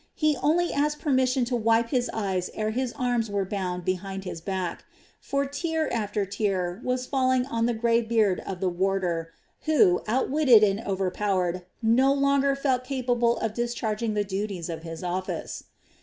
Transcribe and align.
He 0.15 0.35
only 0.41 0.73
asked 0.73 0.97
permission 0.99 1.45
to 1.45 1.55
wipe 1.55 1.89
his 1.91 2.09
eyes 2.11 2.49
ere 2.55 2.71
his 2.71 2.91
arms 2.93 3.29
were 3.29 3.45
bound 3.45 3.85
behind 3.85 4.23
his 4.23 4.41
back; 4.41 4.83
for 5.19 5.45
tear 5.45 5.93
after 5.93 6.25
tear 6.25 6.81
was 6.83 7.05
falling 7.05 7.45
on 7.45 7.67
the 7.67 7.75
grey 7.75 8.01
beard 8.01 8.39
of 8.47 8.61
the 8.61 8.67
warder 8.67 9.31
who, 9.65 10.01
outwitted 10.07 10.63
and 10.63 10.79
overpowered, 10.79 11.65
no 11.83 12.11
longer 12.15 12.55
felt 12.55 12.83
capable 12.83 13.37
of 13.41 13.53
discharging 13.53 14.15
the 14.15 14.23
duties 14.25 14.69
of 14.69 14.81
his 14.81 15.03
office. 15.03 15.65